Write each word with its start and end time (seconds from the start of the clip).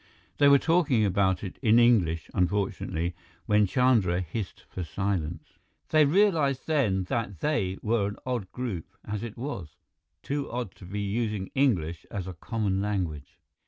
They 0.39 0.47
were 0.47 0.57
talking 0.57 1.05
about 1.05 1.43
it 1.43 1.59
in 1.61 1.77
English, 1.77 2.27
unfortunately 2.33 3.13
when 3.45 3.67
Chandra 3.67 4.19
hissed 4.19 4.63
for 4.67 4.83
silence. 4.83 5.59
They 5.89 6.05
realized 6.05 6.65
then 6.65 7.03
that 7.03 7.39
they 7.41 7.77
were 7.83 8.07
an 8.07 8.17
odd 8.25 8.51
group 8.51 8.87
as 9.05 9.21
it 9.21 9.37
was 9.37 9.77
too 10.23 10.49
odd 10.49 10.73
to 10.77 10.85
be 10.85 11.01
using 11.01 11.51
English 11.53 12.07
as 12.09 12.25
a 12.25 12.33
common 12.33 12.81
language. 12.81 13.37